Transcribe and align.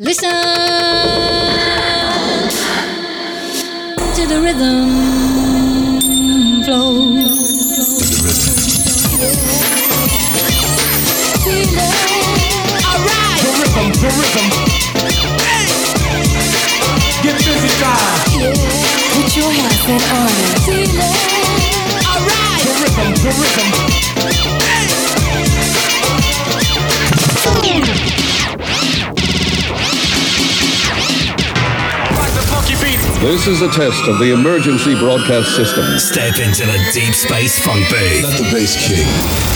Listen 0.00 0.30
to 4.14 4.26
the 4.28 4.38
rhythm 4.40 4.90
flow. 6.62 6.98
Alright. 12.86 13.42
The 13.42 13.50
rhythm, 13.58 13.90
the 13.98 14.10
rhythm. 14.14 14.46
Hey! 15.42 15.66
Get 17.24 17.34
busy, 17.42 17.72
guys. 17.80 18.38
Put 19.16 19.34
your 19.36 19.50
hands 19.50 19.82
in 19.82 19.98
order. 20.14 20.46
Alright. 22.06 22.62
The 22.62 22.72
rhythm, 22.84 23.10
the 23.14 23.30
rhythm. 23.34 23.87
This 33.20 33.48
is 33.48 33.62
a 33.62 33.68
test 33.68 34.06
of 34.08 34.18
the 34.20 34.32
emergency 34.32 34.94
broadcast 34.94 35.54
system. 35.56 35.84
Step 35.98 36.38
into 36.38 36.64
the 36.64 36.78
deep 36.92 37.12
space 37.14 37.58
funk 37.58 37.88
booth 37.90 38.22
Let 38.22 38.38
the 38.38 38.48
bass 38.52 38.76
kick. 38.86 39.04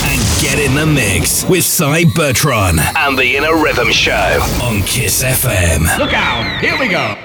and 0.05 0.41
get 0.41 0.59
in 0.59 0.75
the 0.75 0.85
mix 0.85 1.45
with 1.47 1.63
Cy 1.63 2.03
Bertron 2.03 2.77
and 2.97 3.17
the 3.17 3.37
Inner 3.37 3.55
Rhythm 3.63 3.89
Show 3.91 4.11
on 4.61 4.81
Kiss 4.81 5.23
FM. 5.23 5.97
Look 5.97 6.13
out. 6.13 6.59
Here 6.61 6.77
we 6.77 6.89
go. 6.89 7.15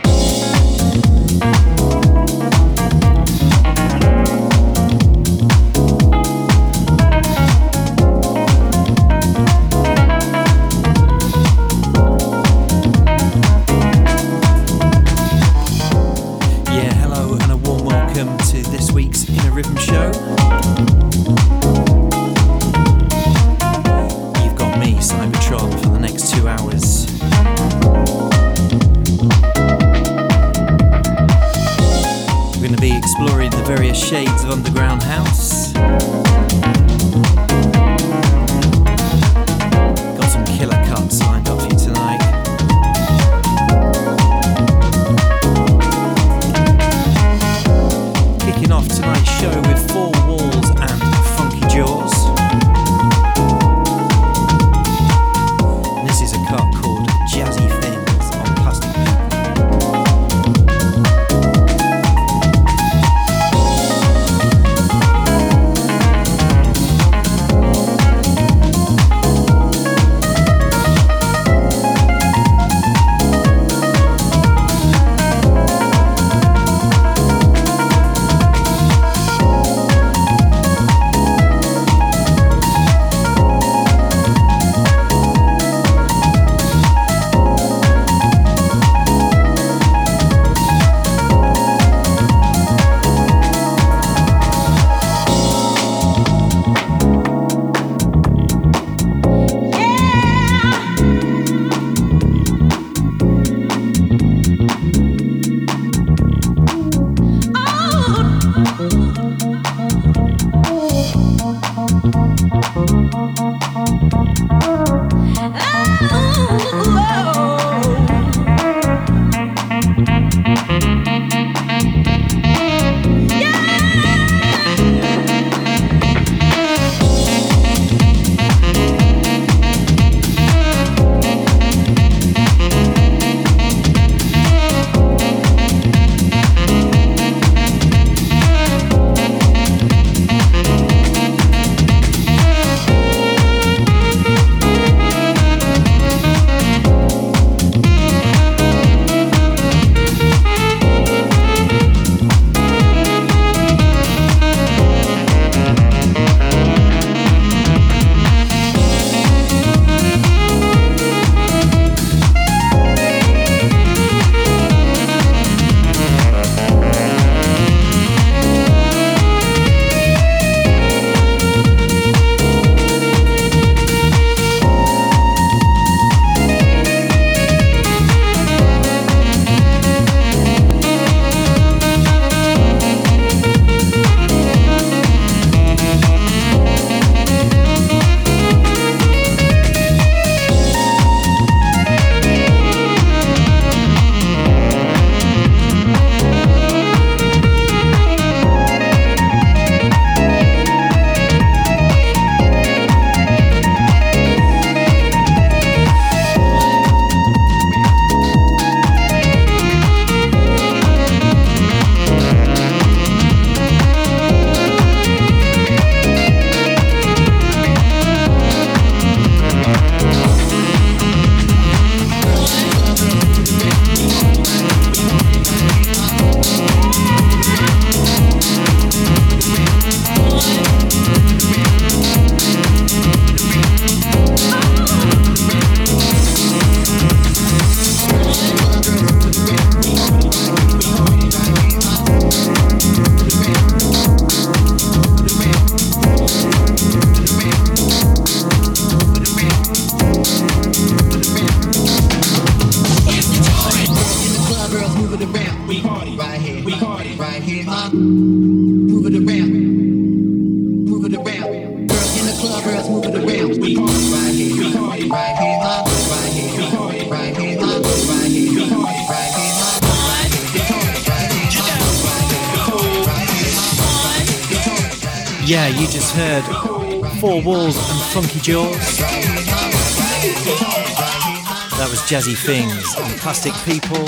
Fantastic 283.29 283.53
People. 283.71 284.05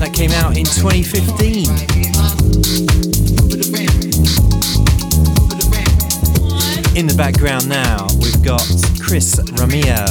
That 0.00 0.10
came 0.12 0.32
out 0.32 0.56
in 0.56 0.64
2015. 0.64 1.68
In 6.98 7.06
the 7.06 7.14
background 7.16 7.68
now, 7.68 8.08
we've 8.18 8.42
got 8.42 8.66
Chris 9.00 9.36
Ramia 9.54 10.10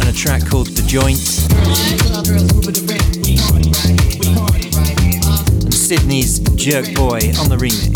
and 0.00 0.06
a 0.06 0.12
track 0.12 0.46
called 0.46 0.66
The 0.66 0.82
Joint. 0.86 1.16
And 5.64 5.72
Sydney's 5.72 6.40
Jerk 6.56 6.94
Boy 6.94 7.32
on 7.40 7.48
the 7.48 7.56
remix. 7.56 7.93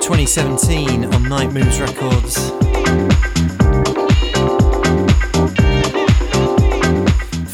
2017 0.00 1.04
on 1.04 1.28
Night 1.28 1.52
Moves 1.52 1.80
Records. 1.80 2.50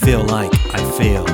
Feel 0.01 0.23
like 0.25 0.53
I 0.73 0.81
feel. 0.97 1.25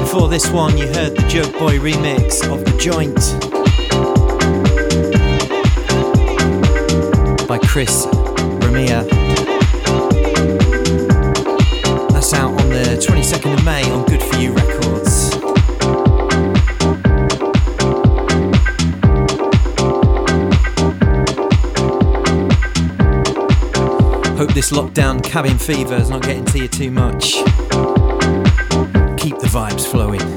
Before 0.00 0.28
this 0.28 0.48
one, 0.50 0.78
you 0.78 0.86
heard 0.86 1.16
the 1.16 1.26
Joke 1.28 1.52
Boy 1.58 1.78
remix 1.78 2.42
of 2.50 2.64
The 2.64 2.76
Joint 2.78 3.16
by 7.48 7.58
Chris 7.58 8.06
Ramia. 8.06 9.15
This 24.68 24.76
lockdown 24.76 25.22
cabin 25.22 25.58
fever 25.58 25.94
is 25.94 26.10
not 26.10 26.22
getting 26.22 26.44
to 26.44 26.58
you 26.58 26.66
too 26.66 26.90
much. 26.90 27.34
Keep 29.16 29.38
the 29.38 29.48
vibes 29.48 29.86
flowing. 29.86 30.35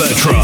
Bertrand. 0.00 0.39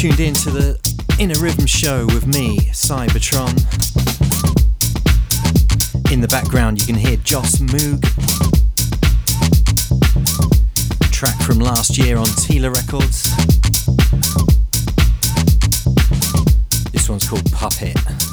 tuned 0.00 0.20
in 0.20 0.32
to 0.32 0.50
the 0.50 0.94
Inner 1.18 1.38
Rhythm 1.40 1.66
Show 1.66 2.06
with 2.06 2.26
me, 2.26 2.56
Cybertron. 2.72 3.50
In 6.10 6.22
the 6.22 6.28
background, 6.28 6.80
you 6.80 6.86
can 6.86 6.94
hear 6.94 7.18
Joss 7.18 7.56
Moog. 7.56 8.00
Track 11.12 11.38
from 11.42 11.58
last 11.58 11.98
year 11.98 12.16
on 12.16 12.24
Tila 12.24 12.74
Records. 12.74 13.28
This 16.92 17.10
one's 17.10 17.28
called 17.28 17.52
Puppet. 17.52 18.29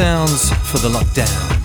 Sounds 0.00 0.48
for 0.70 0.78
the 0.78 0.88
lockdown. 0.88 1.59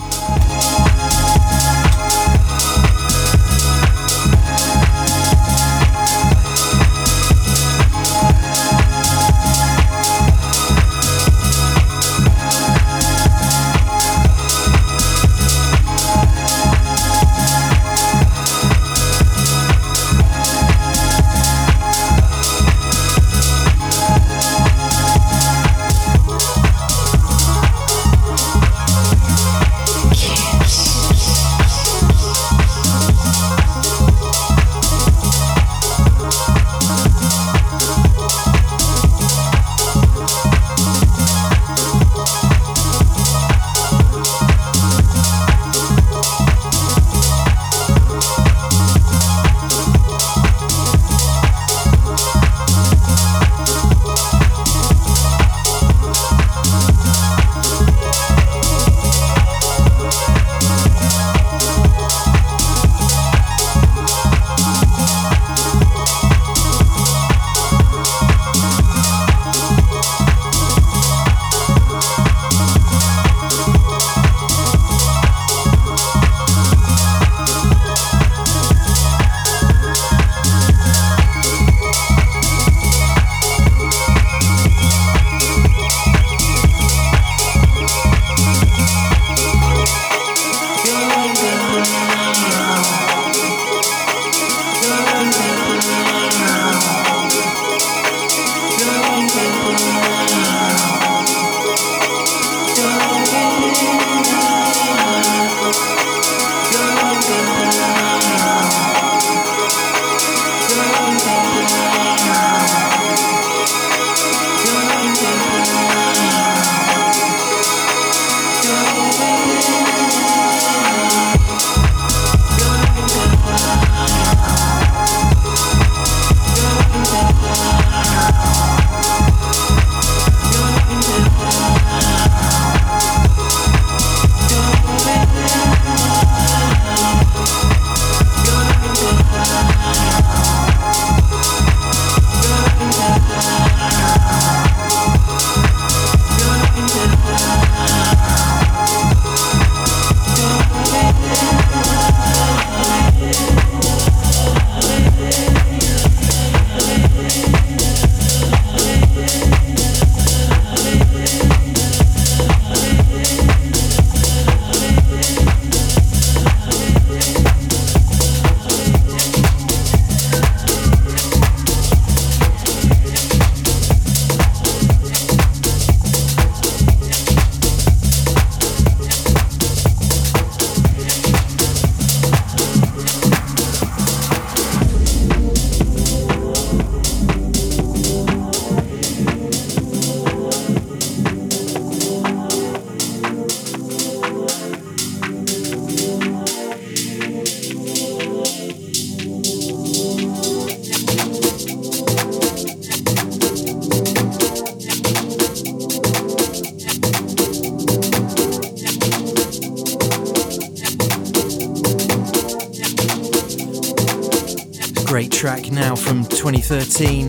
Now 215.76 215.94
from 215.94 216.24
2013. 216.24 217.28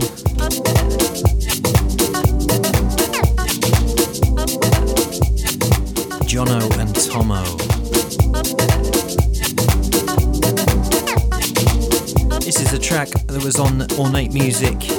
Jono 6.23 6.61
and 6.79 6.95
Tomo. 6.95 7.43
This 12.39 12.61
is 12.61 12.71
a 12.71 12.79
track 12.79 13.09
that 13.09 13.43
was 13.43 13.59
on 13.59 13.85
Ornate 13.99 14.33
Music. 14.33 14.96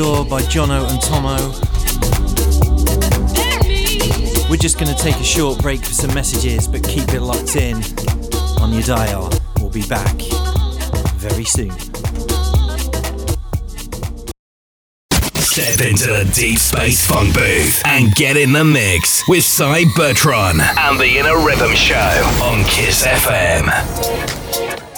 Door 0.00 0.24
by 0.30 0.40
Jono 0.40 0.88
and 0.88 1.02
Tomo. 1.02 1.36
We're 4.48 4.56
just 4.56 4.78
going 4.78 4.90
to 4.90 4.96
take 4.96 5.16
a 5.16 5.22
short 5.22 5.60
break 5.60 5.80
for 5.80 5.92
some 5.92 6.14
messages, 6.14 6.66
but 6.66 6.82
keep 6.82 7.12
it 7.12 7.20
locked 7.20 7.54
in 7.54 7.82
on 8.62 8.72
your 8.72 8.80
dial. 8.80 9.30
We'll 9.58 9.68
be 9.68 9.86
back 9.86 10.16
very 11.16 11.44
soon. 11.44 11.72
Step 15.42 15.86
into 15.86 16.06
the 16.06 16.30
deep 16.34 16.58
space 16.58 17.06
funk 17.06 17.34
booth 17.34 17.82
and 17.84 18.14
get 18.14 18.38
in 18.38 18.52
the 18.52 18.64
mix 18.64 19.28
with 19.28 19.44
Cy 19.44 19.84
Bertron 19.98 20.60
and 20.78 20.98
the 20.98 21.18
Inner 21.18 21.44
Rhythm 21.44 21.74
Show 21.74 22.40
on 22.42 22.64
Kiss 22.64 23.06
FM. 23.06 24.89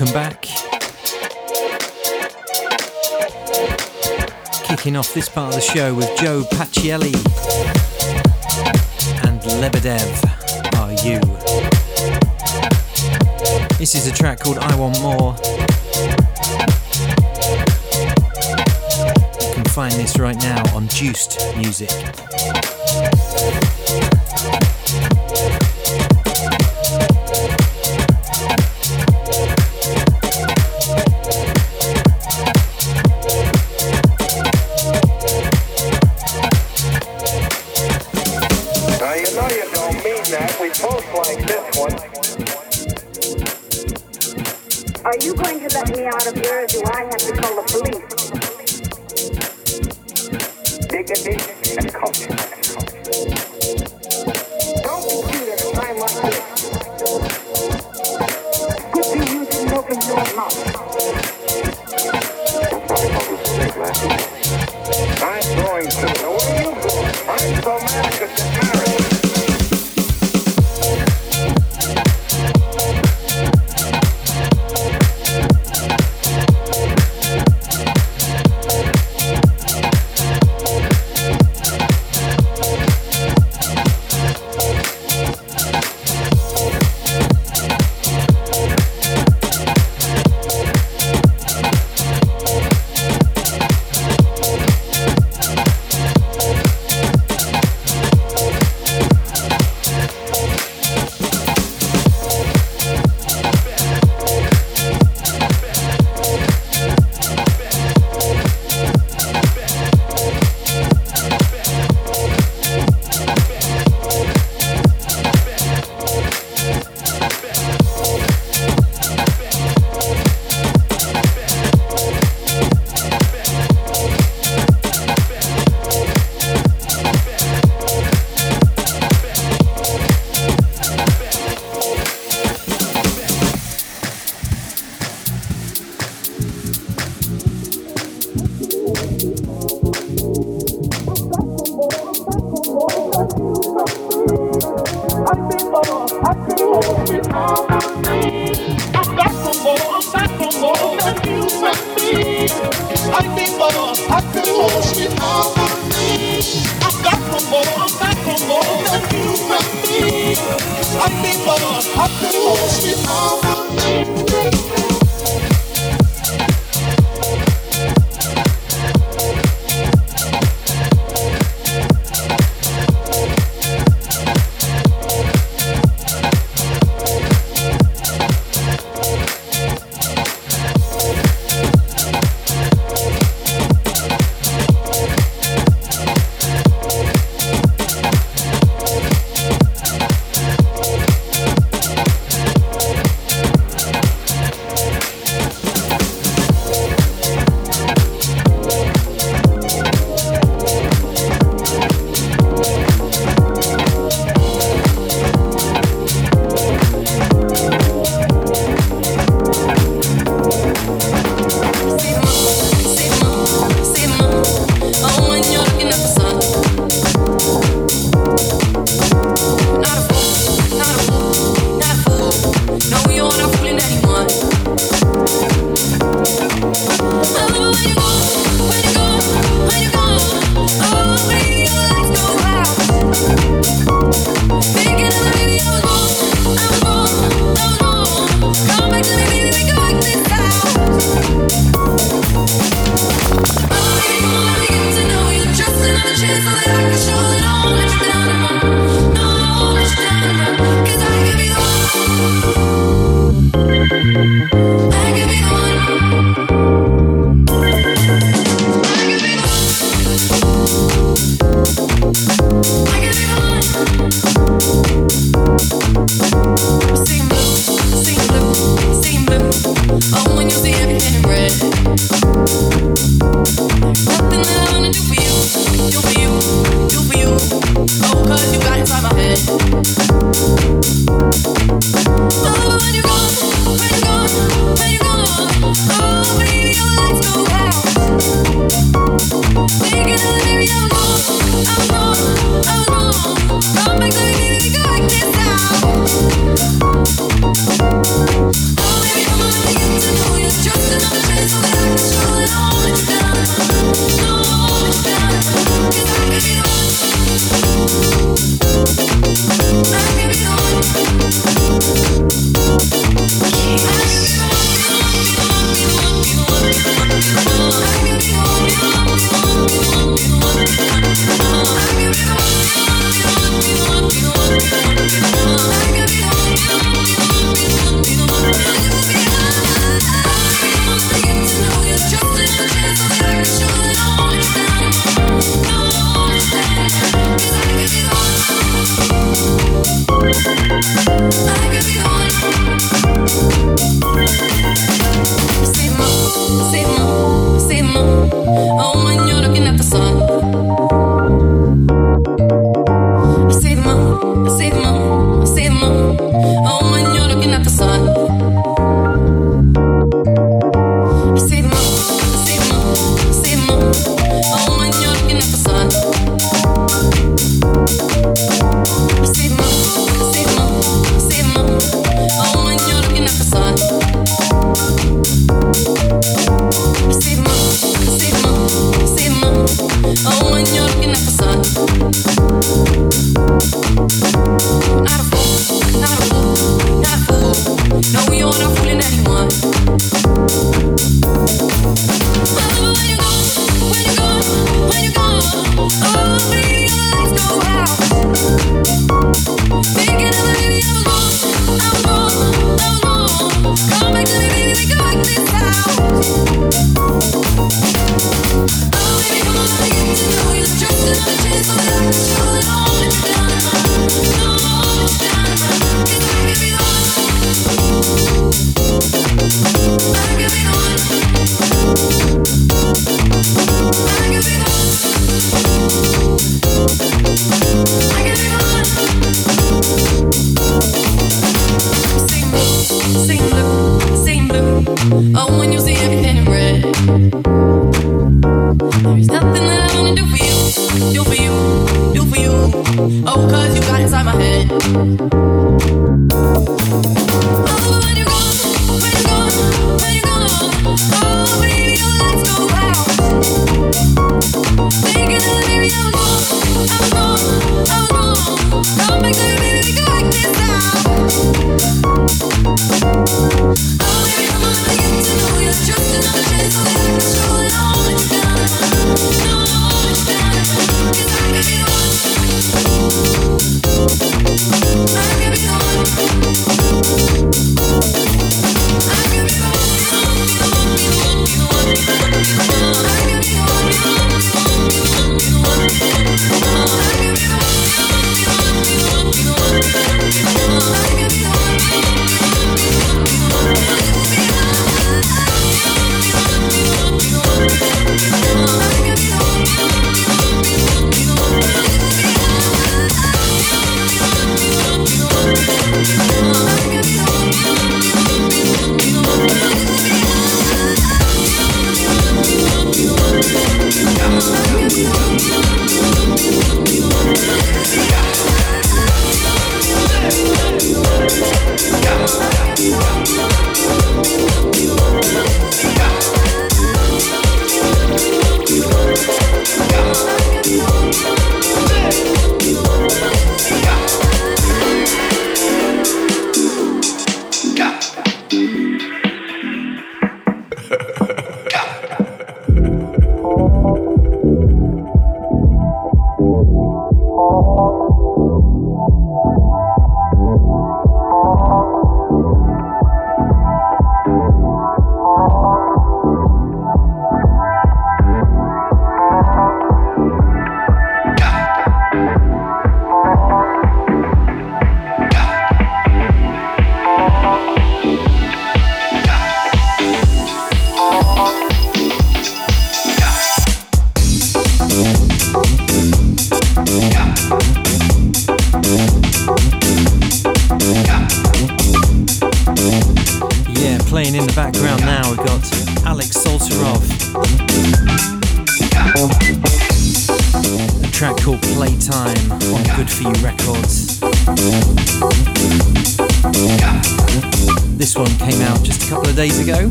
Welcome 0.00 0.14
back. 0.14 0.42
Kicking 4.64 4.96
off 4.96 5.12
this 5.12 5.28
part 5.28 5.54
of 5.54 5.54
the 5.54 5.60
show 5.60 5.94
with 5.94 6.08
Joe 6.18 6.42
Pacielli 6.52 7.14
and 9.26 9.40
Lebedev 9.60 10.24
Are 10.78 10.92
You. 11.04 11.20
This 13.76 13.94
is 13.94 14.06
a 14.06 14.12
track 14.12 14.40
called 14.40 14.58
I 14.58 14.74
Want 14.76 15.00
More. 15.02 15.36
You 19.48 19.54
can 19.54 19.64
find 19.64 19.92
this 19.94 20.18
right 20.18 20.36
now 20.36 20.62
on 20.74 20.88
Juiced 20.88 21.38
Music. 21.58 21.90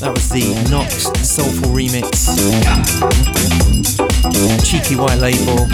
That 0.00 0.12
was 0.14 0.28
the 0.28 0.54
Nox 0.70 1.04
Soulful 1.26 1.70
remix. 1.72 2.36
Cheeky 4.64 4.96
white 4.96 5.18
label. 5.18 5.66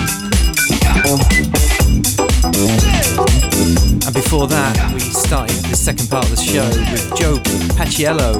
And 4.05 4.14
before 4.14 4.47
that, 4.47 4.91
we 4.95 5.01
started 5.01 5.57
the 5.64 5.77
second 5.77 6.09
part 6.09 6.25
of 6.25 6.31
the 6.31 6.37
show 6.37 6.68
with 6.93 7.12
Joe 7.16 7.39
Paciello 7.75 8.37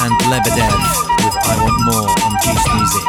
and 0.00 0.12
Lebedev 0.26 0.74
with 1.22 1.36
I 1.46 1.56
Want 1.62 1.80
More 1.84 2.10
on 2.24 2.32
Juice 2.42 2.66
Music. 2.74 3.06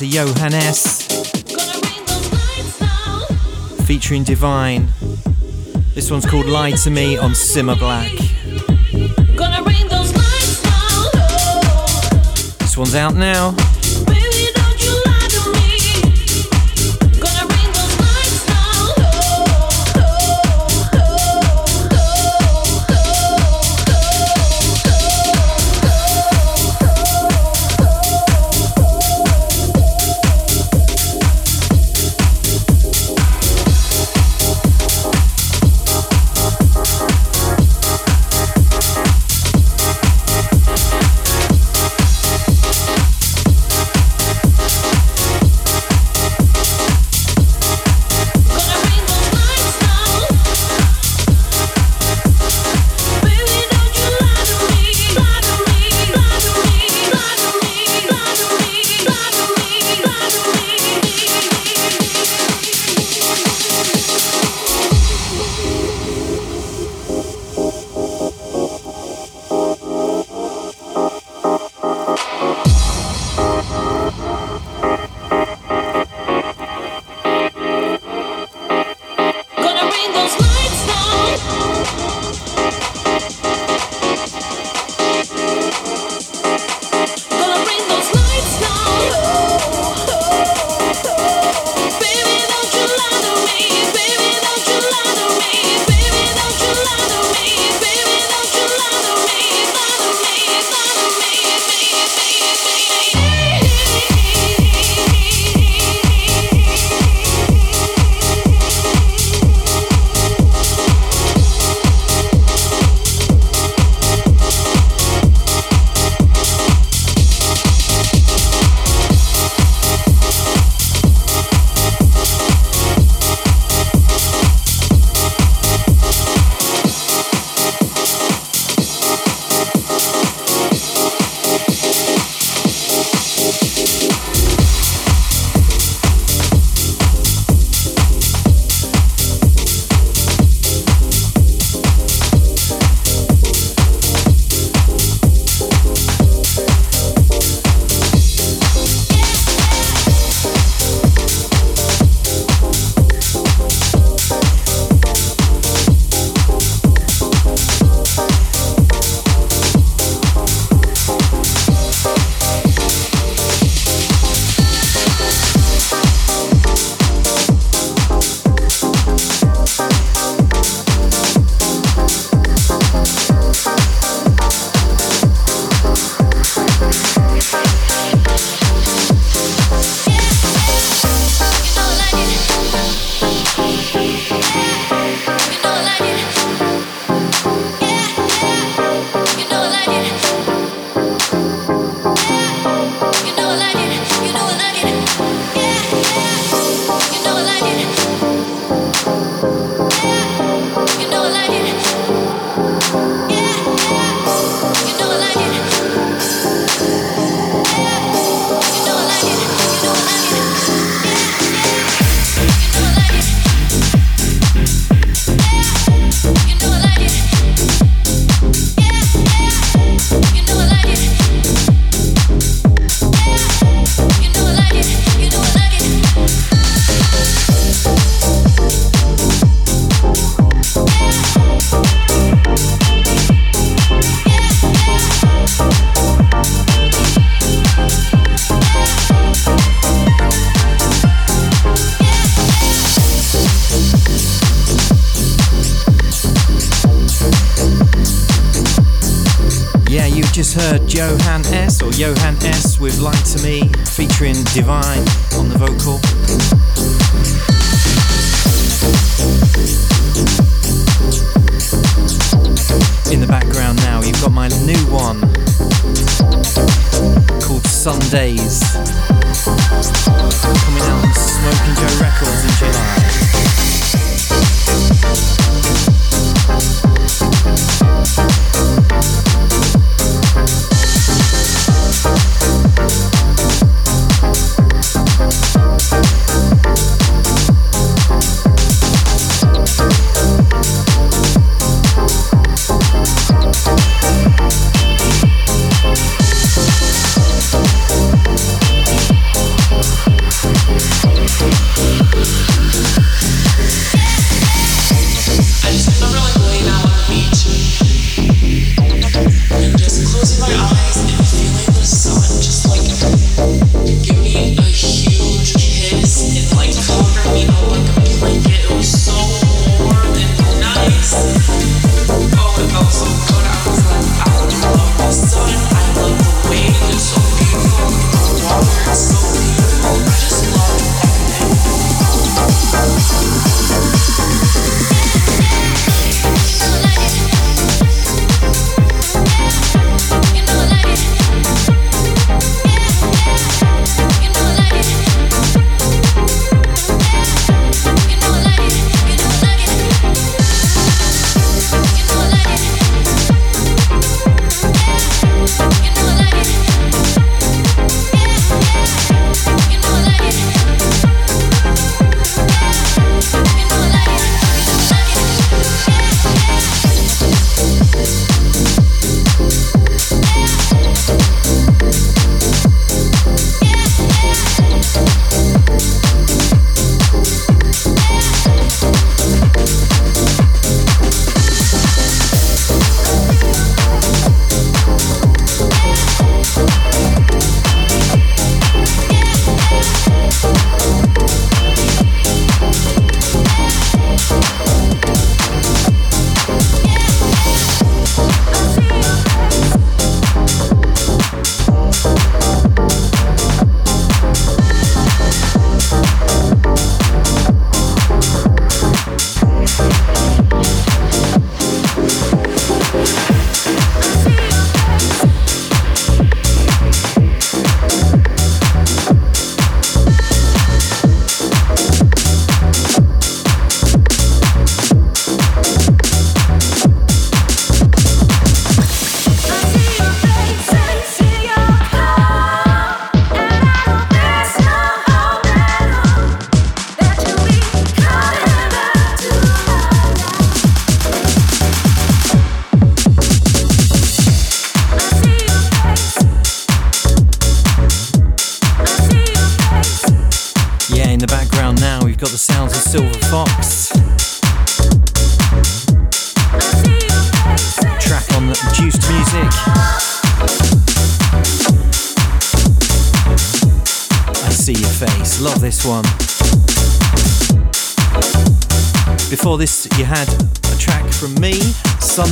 To 0.00 0.06
Johannes 0.06 1.02
featuring 3.86 4.24
Divine. 4.24 4.88
This 5.94 6.10
one's 6.10 6.24
called 6.24 6.46
Lie 6.46 6.70
to 6.70 6.90
Me 6.90 7.18
on 7.18 7.32
Simma 7.32 7.78
Black. 7.78 8.10
This 12.60 12.78
one's 12.78 12.94
out 12.94 13.14
now. 13.14 13.54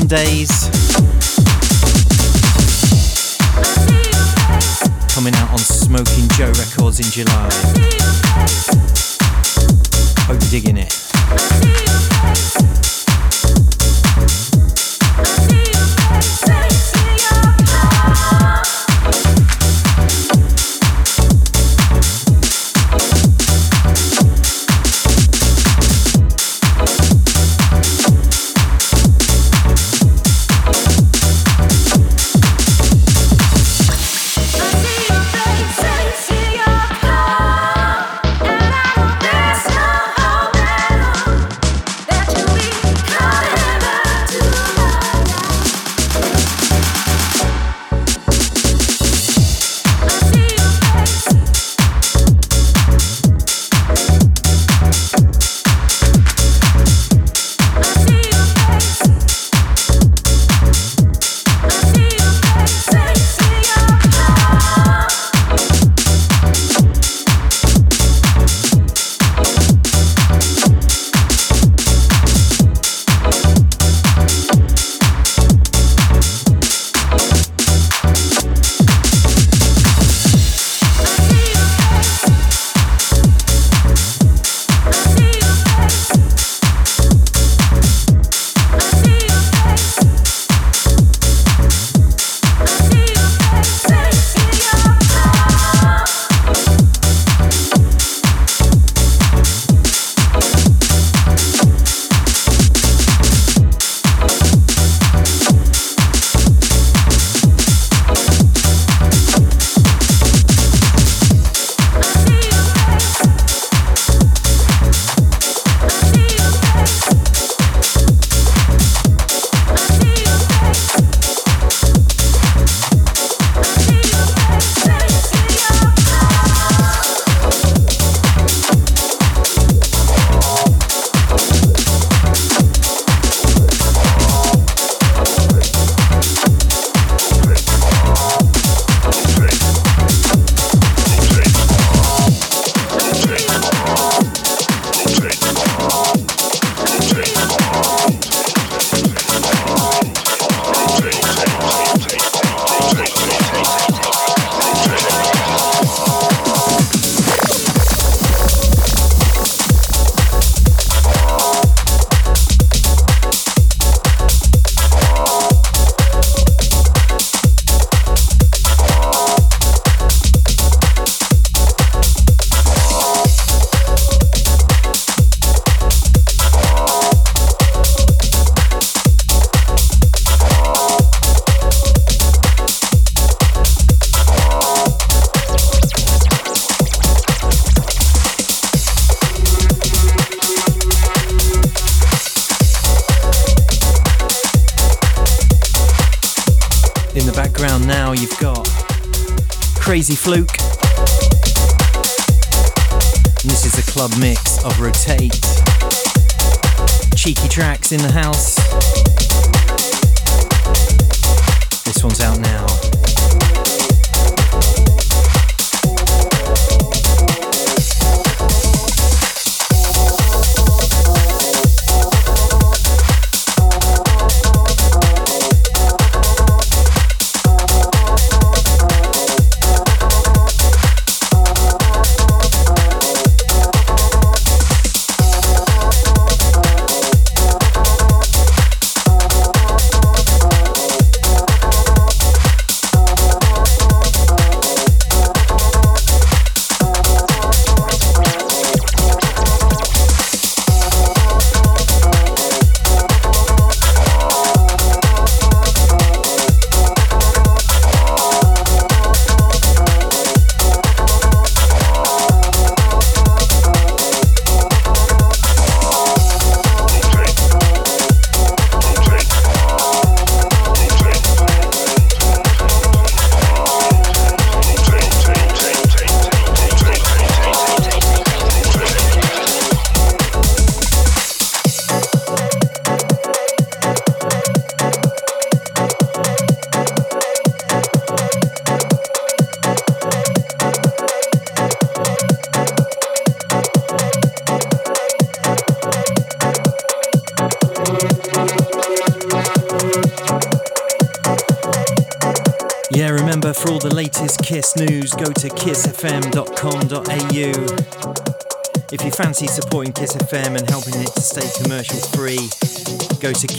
Days. 0.09 0.58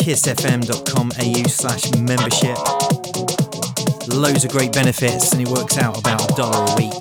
kissfm.com.au 0.10 1.48
slash 1.48 1.92
membership. 2.02 2.58
Loads 4.08 4.44
of 4.44 4.50
great 4.50 4.74
benefits 4.74 5.34
and 5.34 5.42
it 5.42 5.48
works 5.48 5.78
out 5.78 6.00
about 6.00 6.32
a 6.32 6.34
dollar 6.34 6.66
a 6.66 6.76
week. 6.76 6.94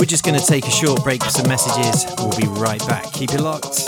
We're 0.00 0.06
just 0.06 0.24
going 0.24 0.38
to 0.38 0.44
take 0.44 0.66
a 0.66 0.70
short 0.70 1.04
break 1.04 1.22
for 1.22 1.30
some 1.30 1.46
messages. 1.46 2.06
We'll 2.18 2.36
be 2.36 2.48
right 2.60 2.84
back. 2.88 3.12
Keep 3.12 3.34
it 3.34 3.40
locked. 3.40 3.86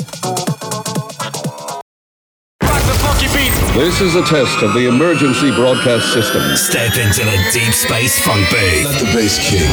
Back 2.60 2.82
the 2.86 2.94
funky 3.02 3.26
beat! 3.34 3.50
This 3.74 4.00
is 4.00 4.14
a 4.14 4.22
test 4.22 4.62
of 4.62 4.72
the 4.74 4.86
emergency 4.86 5.50
broadcast 5.50 6.12
system. 6.12 6.56
Step 6.56 6.96
into 6.96 7.24
the 7.24 7.50
deep 7.52 7.72
space 7.74 8.16
funk 8.24 8.48
booth. 8.50 8.84
Let 8.84 9.00
the 9.00 9.06
bass 9.12 9.38
kick. 9.50 9.66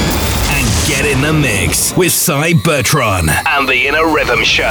And 0.50 0.66
get 0.88 1.06
in 1.06 1.22
the 1.22 1.34
mix 1.34 1.96
with 1.98 2.12
Cy 2.12 2.54
Bertron 2.54 3.30
and 3.30 3.68
the 3.68 3.88
Inner 3.88 4.12
Rhythm 4.14 4.44
Show 4.44 4.64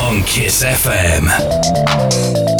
on 0.00 0.22
Kiss 0.22 0.62
FM. 0.62 2.53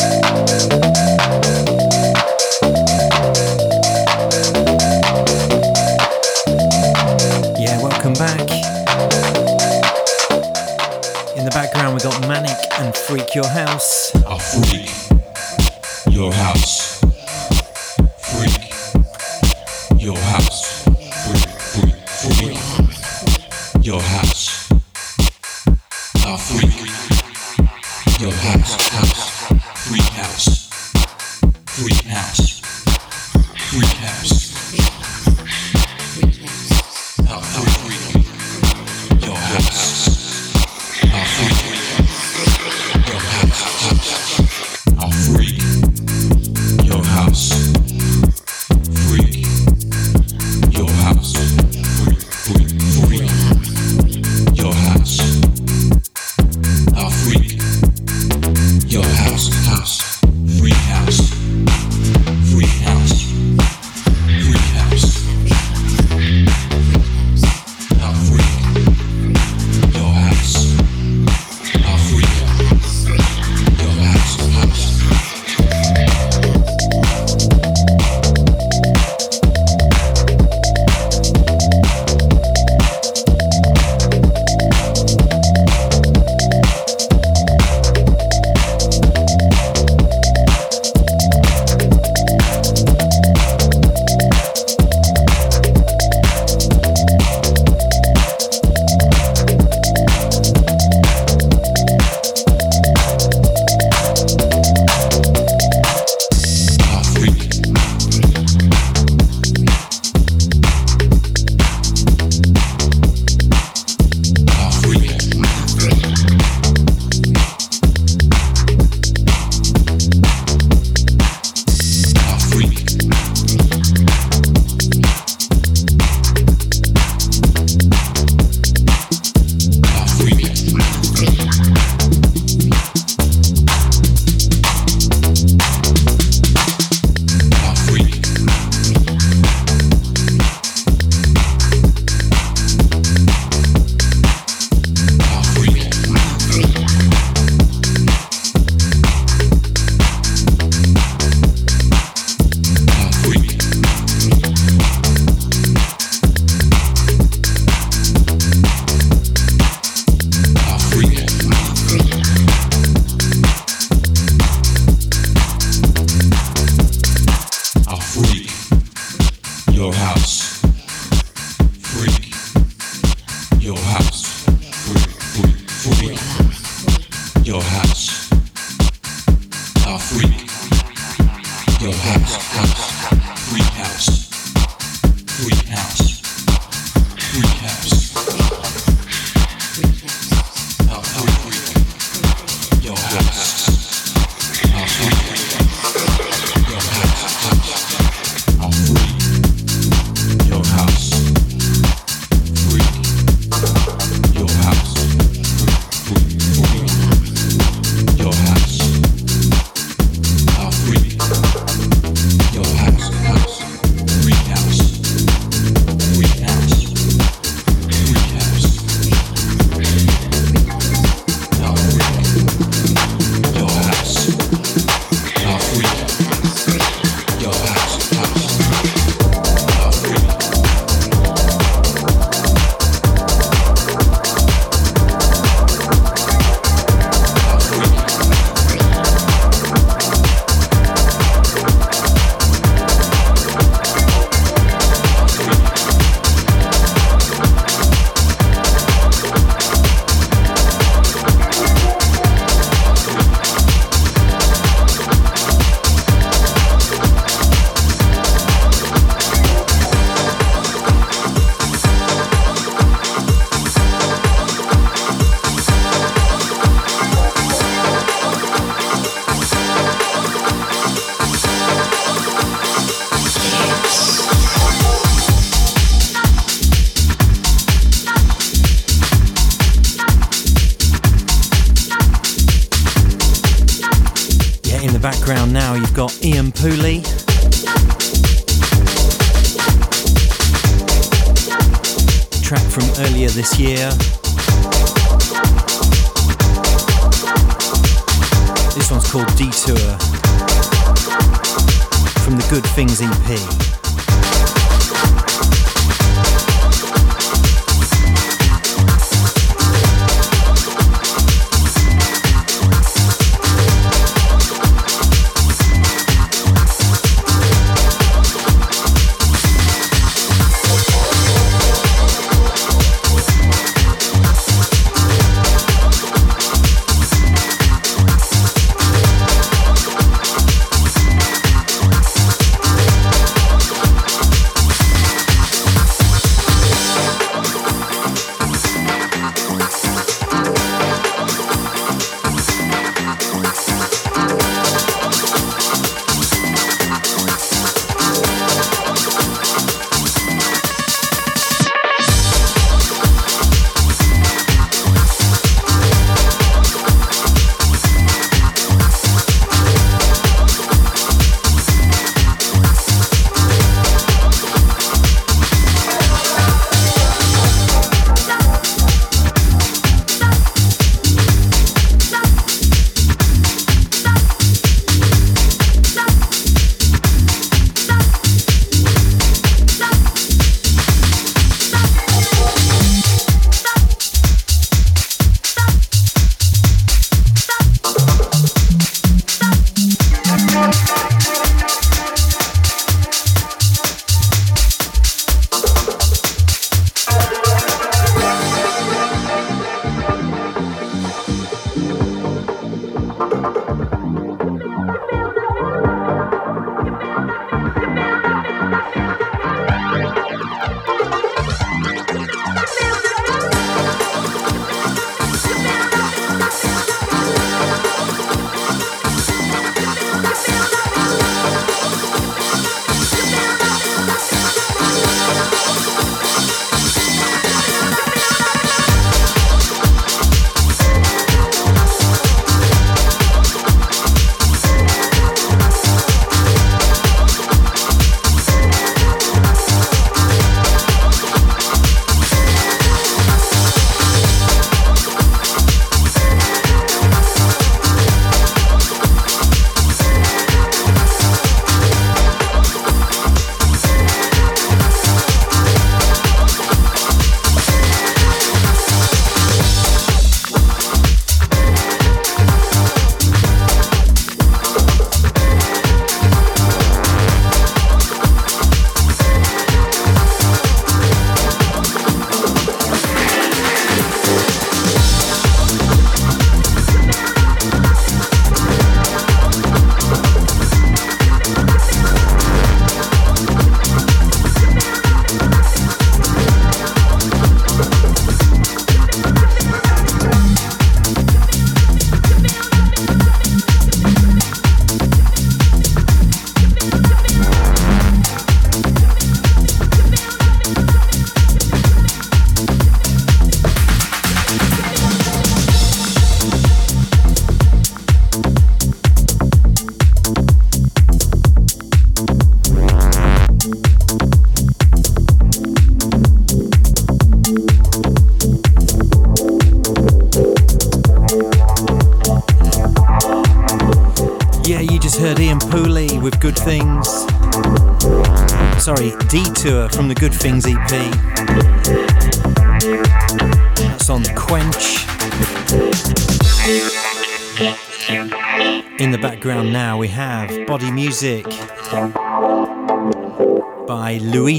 Your 13.35 13.49
House. 13.49 14.15
A 14.27 14.39
freak 14.39 15.04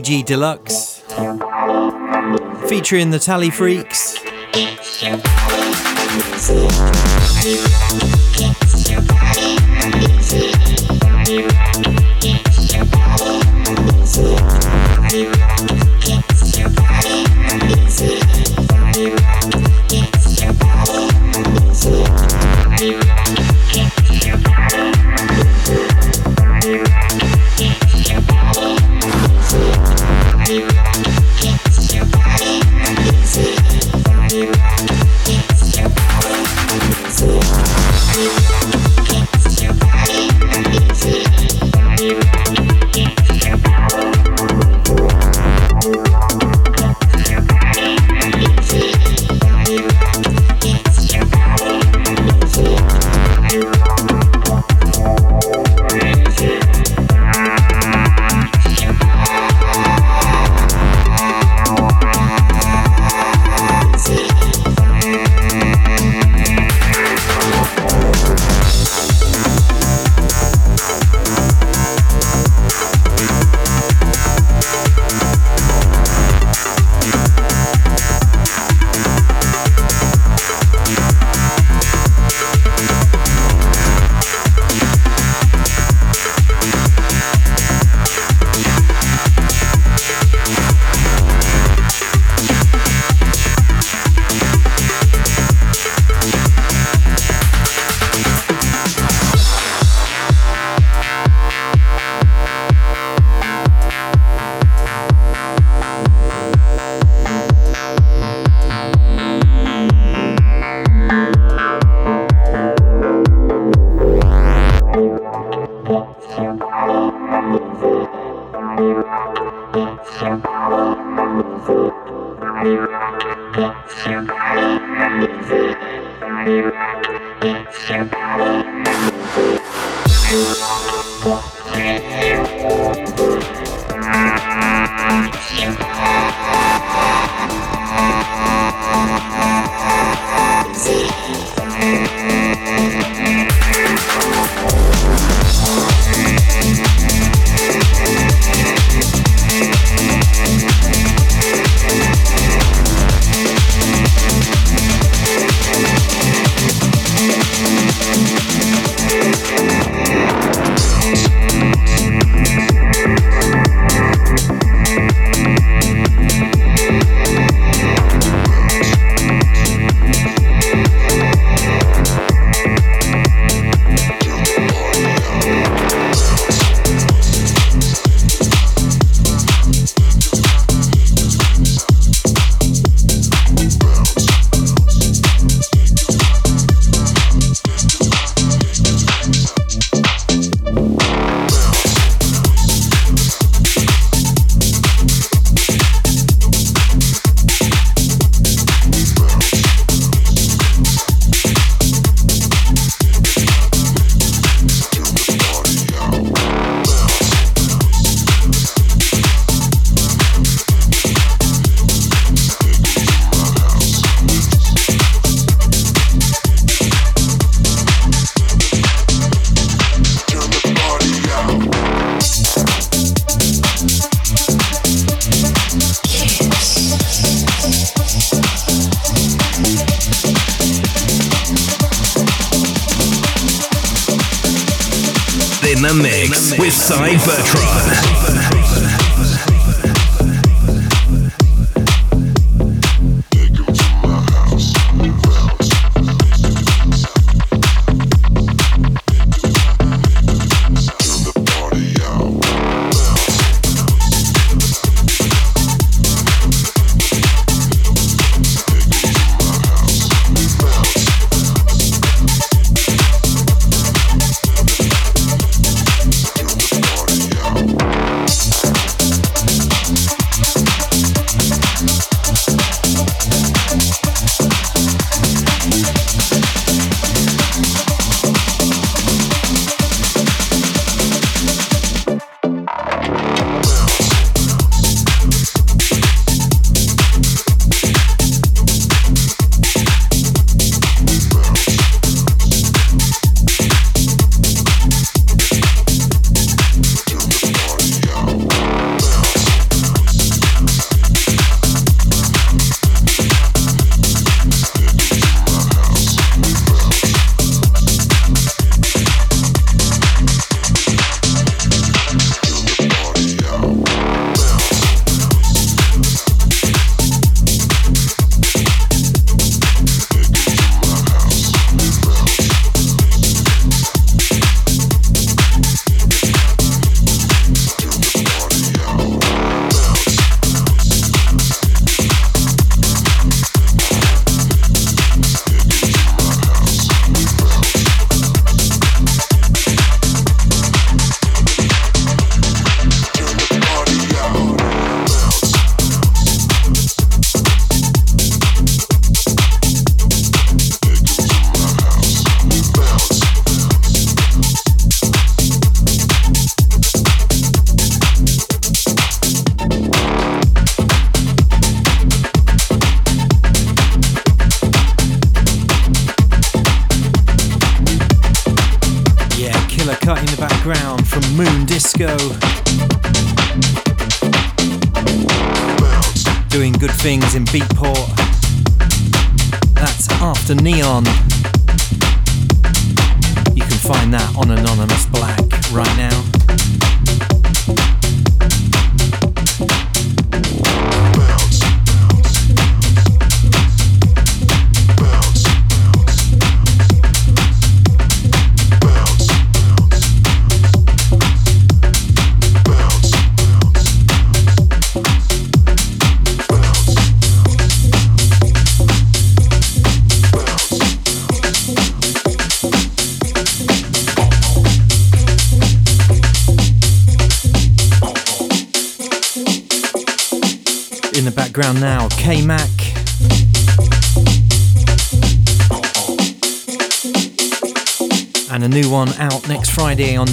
by 0.06 0.22
Deluxe, 0.22 1.02
featuring 2.68 3.10
the 3.10 3.18
Tally 3.20 3.50
Freaks. 3.50 4.16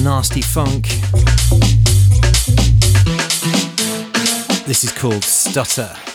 Nasty 0.02 0.40
Funk. 0.42 0.88
This 4.66 4.82
is 4.82 4.90
called 4.90 5.22
Stutter. 5.22 6.11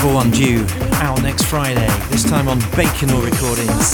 Another 0.00 0.14
one 0.14 0.30
due 0.30 0.64
out 1.02 1.20
next 1.22 1.44
Friday, 1.44 1.86
this 2.08 2.24
time 2.24 2.48
on 2.48 2.58
Baconor 2.74 3.22
Recordings. 3.22 3.92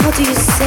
How 0.00 0.10
do 0.10 0.22
you 0.22 0.34
say? 0.34 0.64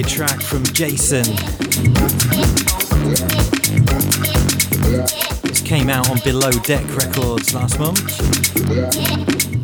Wicked 0.00 0.12
track 0.12 0.40
from 0.40 0.62
Jason. 0.64 1.24
This 5.42 5.60
came 5.60 5.90
out 5.90 6.08
on 6.08 6.18
Below 6.24 6.52
Deck 6.62 6.84
Records 6.96 7.54
last 7.54 7.78
month. 7.78 8.06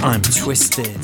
I'm 0.02 0.20
Twisted. 0.22 0.96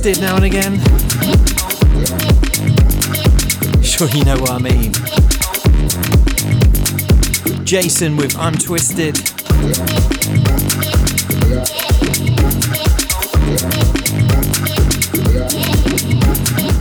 Twisted 0.00 0.22
now 0.22 0.36
and 0.36 0.44
again. 0.46 0.78
Sure, 3.82 4.08
you 4.08 4.24
know 4.24 4.38
what 4.40 4.50
I 4.52 4.58
mean. 4.58 4.92
Jason 7.66 8.16
with 8.16 8.34
I'm 8.38 8.54
Twisted. 8.54 9.16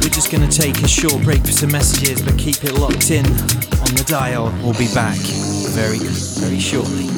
We're 0.02 0.10
just 0.10 0.32
going 0.32 0.48
to 0.48 0.58
take 0.58 0.82
a 0.82 0.88
short 0.88 1.22
break 1.24 1.42
for 1.42 1.52
some 1.52 1.72
messages, 1.72 2.22
but 2.22 2.38
keep 2.38 2.64
it 2.64 2.74
locked 2.76 3.12
in 3.12 3.26
on 3.26 3.96
the 3.96 4.06
dial. 4.08 4.46
We'll 4.64 4.78
be 4.78 4.94
back 4.94 5.18
very, 5.74 6.00
very 6.00 6.60
shortly. 6.60 7.10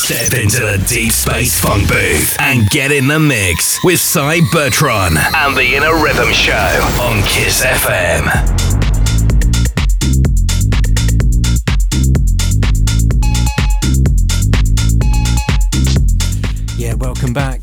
Step 0.00 0.40
into 0.42 0.60
the 0.60 0.82
deep 0.88 1.12
space 1.12 1.60
funk 1.60 1.86
booth 1.86 2.34
and 2.40 2.68
get 2.70 2.90
in 2.90 3.06
the 3.06 3.20
mix 3.20 3.78
with 3.84 4.00
Cy 4.00 4.40
Bertron 4.40 5.16
and 5.36 5.56
the 5.56 5.76
Inner 5.76 6.02
Rhythm 6.02 6.32
Show 6.32 6.52
on 7.02 7.22
Kiss 7.24 7.62
FM. 7.62 8.26
Yeah, 16.76 16.94
welcome 16.94 17.32
back. 17.32 17.60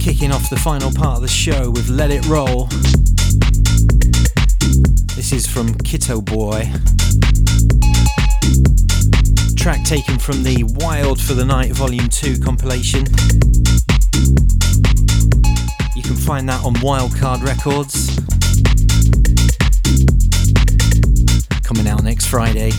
Kicking 0.00 0.32
off 0.32 0.48
the 0.48 0.58
final 0.64 0.90
part 0.90 1.16
of 1.16 1.22
the 1.22 1.28
show 1.28 1.70
with 1.70 1.88
Let 1.90 2.10
It 2.10 2.26
Roll. 2.26 2.64
This 5.14 5.32
is 5.32 5.46
from 5.46 5.74
Kito 5.74 6.24
Boy. 6.24 6.72
Track 9.66 9.82
taken 9.82 10.16
from 10.16 10.44
the 10.44 10.62
Wild 10.78 11.20
for 11.20 11.34
the 11.34 11.44
Night 11.44 11.72
Volume 11.72 12.08
2 12.08 12.38
compilation. 12.38 13.00
You 15.96 16.04
can 16.04 16.14
find 16.14 16.48
that 16.48 16.64
on 16.64 16.74
Wildcard 16.74 17.42
Records. 17.42 18.14
Coming 21.64 21.88
out 21.88 22.04
next 22.04 22.26
Friday. 22.26 22.70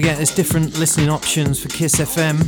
Forget 0.00 0.16
there's 0.16 0.32
different 0.32 0.78
listening 0.78 1.08
options 1.08 1.60
for 1.60 1.68
Kiss 1.70 1.96
FM. 1.96 2.38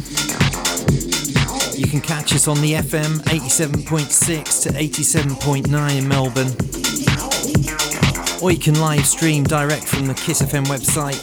You 1.76 1.84
can 1.88 2.00
catch 2.00 2.32
us 2.32 2.46
on 2.46 2.60
the 2.60 2.74
FM 2.74 3.18
87.6 3.22 4.62
to 4.62 4.68
87.9 4.68 5.98
in 5.98 6.06
Melbourne. 6.06 6.52
Or 8.40 8.52
you 8.52 8.58
can 8.60 8.78
live 8.80 9.04
stream 9.04 9.42
direct 9.42 9.82
from 9.82 10.06
the 10.06 10.14
Kiss 10.14 10.42
FM 10.42 10.66
website. 10.66 11.18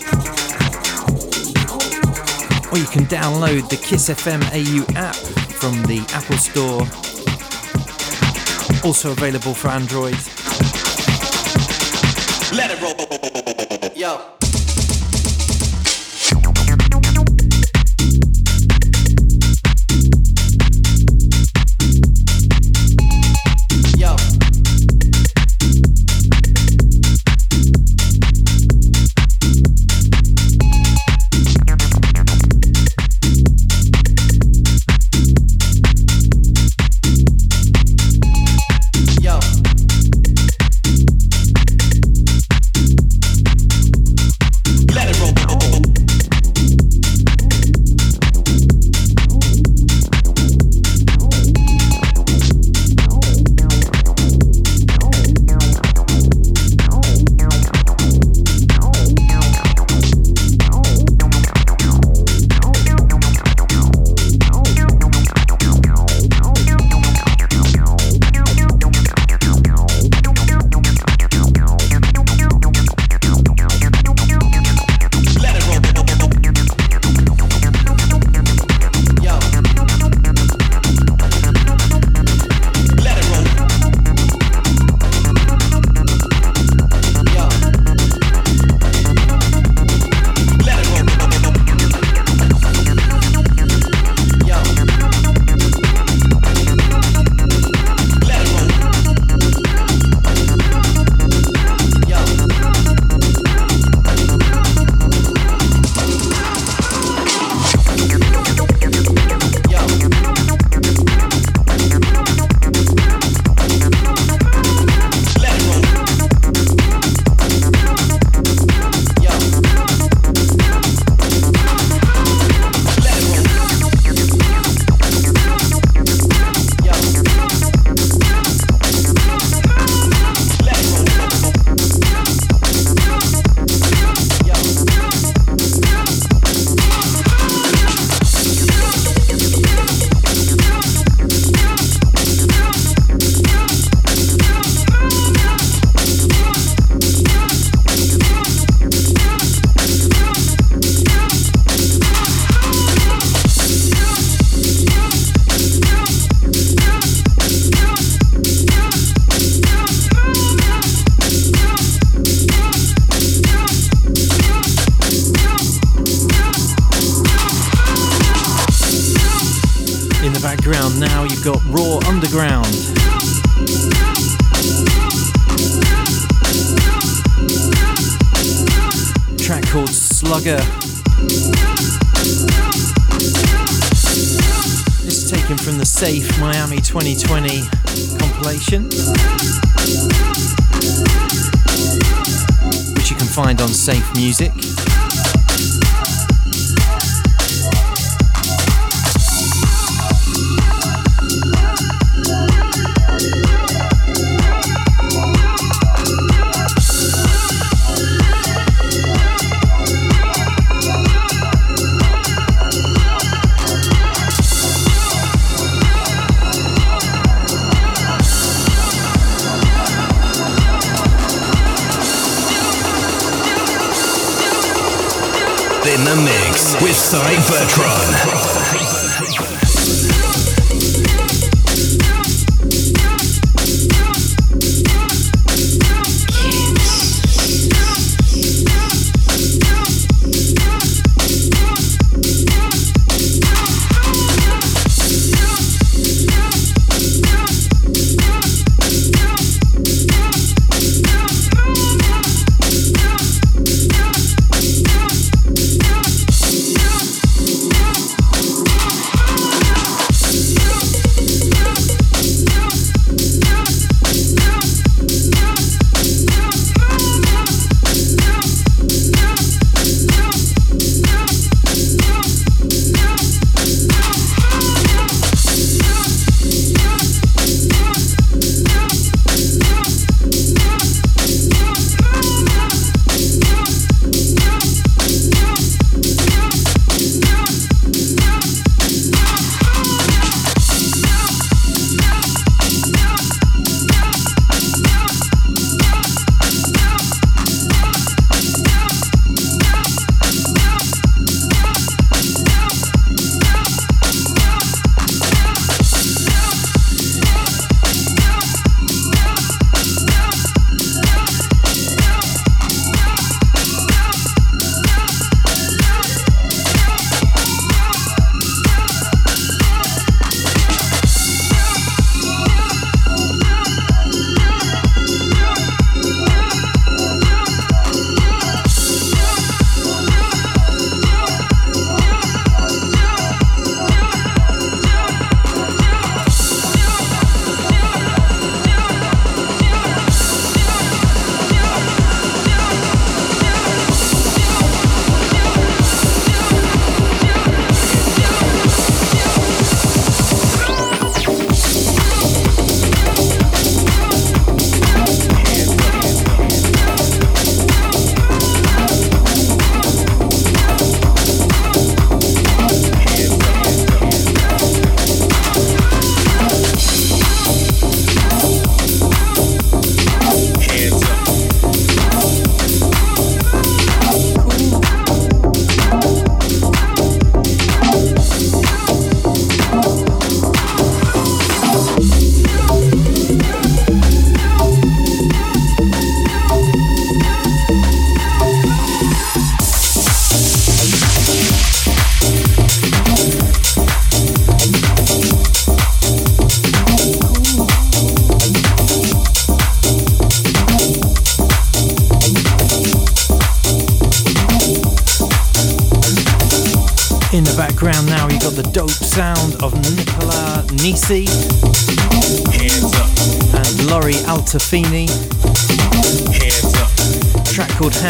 Or 2.73 2.77
you 2.77 2.87
can 2.87 3.05
download 3.05 3.69
the 3.69 3.77
Kiss 3.77 4.09
FM 4.09 4.43
AU 4.51 4.83
app 4.97 5.15
from 5.15 5.81
the 5.83 5.99
Apple 6.13 6.37
Store. 6.37 6.81
Also 8.85 9.13
available 9.13 9.53
for 9.53 9.69
Android. 9.69 10.17
Let 12.51 12.71
it 12.71 12.81
roll. 12.81 13.91
Yo. 13.95 14.36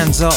Hands 0.08 0.22
Up. 0.22 0.37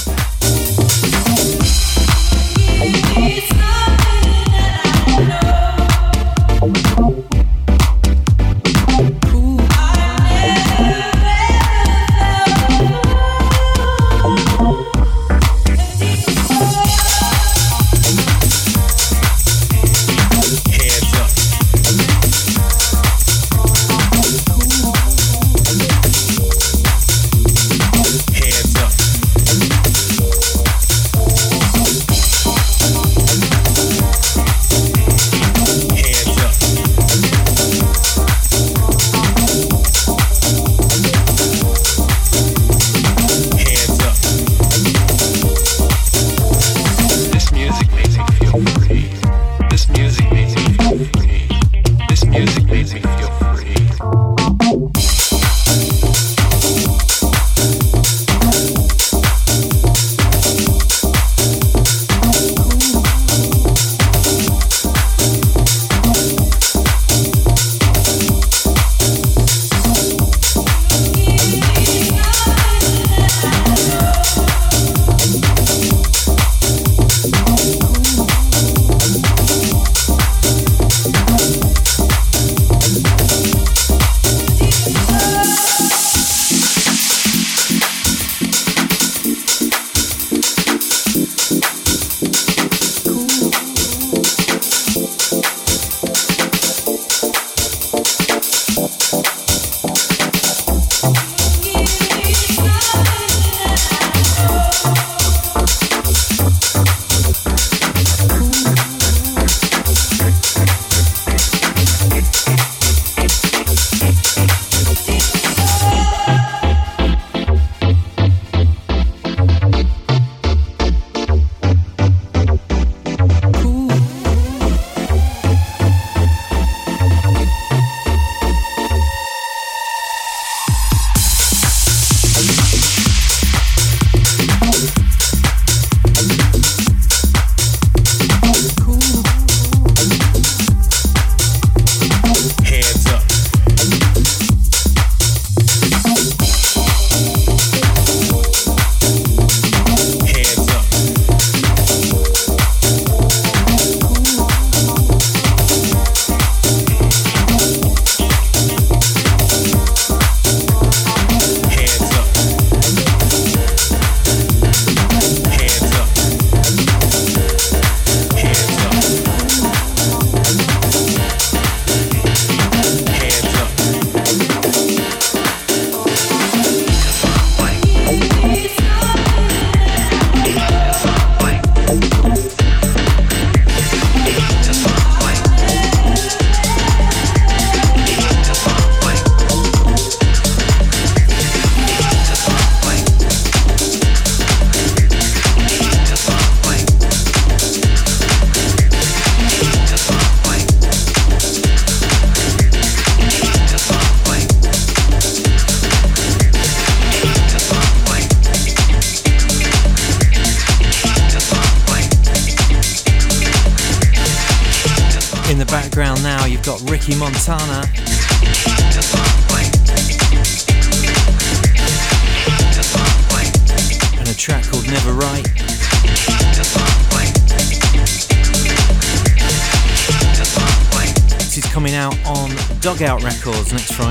Dugout 233.01 233.23
Records 233.23 233.73
next 233.73 233.95
Friday. 233.95 234.10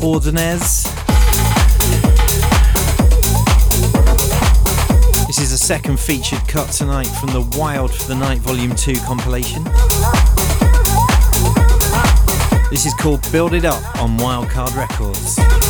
Ordinez. 0.00 0.84
This 5.26 5.40
is 5.40 5.52
a 5.52 5.58
second 5.58 5.98
featured 5.98 6.46
cut 6.46 6.70
tonight 6.70 7.06
from 7.06 7.30
the 7.30 7.40
Wild 7.58 7.92
for 7.92 8.06
the 8.06 8.14
Night 8.14 8.38
Volume 8.38 8.74
2 8.74 8.94
compilation. 9.00 9.64
This 12.70 12.86
is 12.86 12.94
called 12.94 13.20
Build 13.32 13.54
It 13.54 13.64
Up 13.64 13.82
on 14.00 14.16
Wildcard 14.18 14.76
Records. 14.76 15.67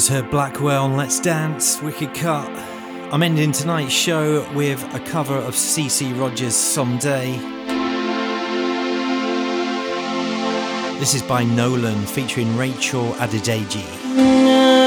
Just 0.00 0.12
heard 0.12 0.30
Blackwell 0.30 0.86
and 0.86 0.96
Let's 0.96 1.20
Dance, 1.20 1.82
Wicked 1.82 2.14
Cut. 2.14 2.48
I'm 3.12 3.22
ending 3.22 3.52
tonight's 3.52 3.92
show 3.92 4.50
with 4.54 4.82
a 4.94 5.00
cover 5.00 5.36
of 5.36 5.52
CeCe 5.52 6.18
Rogers' 6.18 6.56
Someday. 6.56 7.36
This 10.98 11.12
is 11.12 11.22
by 11.22 11.44
Nolan 11.44 12.06
featuring 12.06 12.56
Rachel 12.56 13.12
Adedeji. 13.18 14.79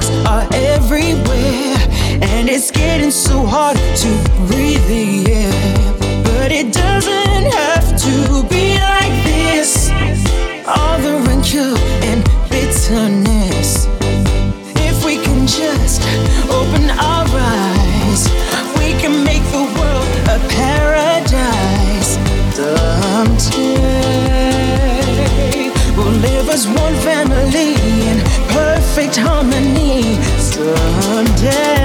Drugs 0.00 0.10
are 0.26 0.46
everywhere, 0.52 1.76
and 2.22 2.48
it's 2.48 2.70
getting 2.70 3.10
so 3.10 3.44
hard 3.44 3.76
to 3.76 4.08
breathe 4.46 4.86
the 4.88 5.32
air. 5.32 5.52
But 6.24 6.52
it 6.52 6.72
doesn't 6.72 7.52
have 7.52 7.96
to 8.06 8.42
be 8.48 8.78
like 8.78 9.24
this. 9.24 9.90
All 10.66 10.98
the 10.98 11.20
rancor 11.26 11.76
and 12.08 12.24
bitterness. 12.48 13.86
If 14.76 15.04
we 15.04 15.16
can 15.16 15.46
just 15.46 16.02
open 16.48 16.90
our 16.90 17.26
eyes, 17.28 18.28
we 18.78 18.92
can 19.00 19.24
make 19.24 19.44
the 19.52 19.64
world 19.78 20.08
a 20.28 20.38
paradise. 20.48 22.18
Someday 23.50 23.80
we'll 25.96 26.18
live 26.20 26.48
as 26.50 26.66
one 26.66 26.94
family 26.96 27.74
in 28.08 28.20
perfect 28.52 29.16
harmony. 29.16 29.69
Someday 30.60 31.79